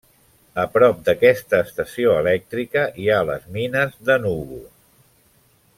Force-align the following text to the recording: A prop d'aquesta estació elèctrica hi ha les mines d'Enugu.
A 0.61 0.63
prop 0.77 1.03
d'aquesta 1.09 1.59
estació 1.65 2.15
elèctrica 2.21 2.87
hi 3.03 3.07
ha 3.09 3.21
les 3.33 3.47
mines 3.59 4.01
d'Enugu. 4.09 4.63